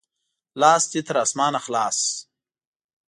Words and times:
لاس 0.61 0.83
دې 0.91 1.01
تر 1.07 1.15
اسمانه 1.25 1.59
خلاص! 1.65 1.99